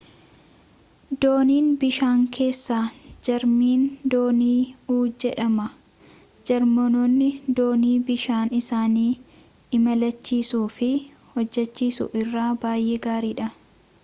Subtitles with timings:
[1.23, 2.85] dooniin bishaan keessaa
[3.27, 5.67] jarmani doonii-u jedhama
[6.51, 9.09] jarmanoonni doonii bishaan isaanii
[9.81, 10.91] imalchiisuu fi
[11.35, 13.49] hojjachiisuu irratti baay'ee gaariidha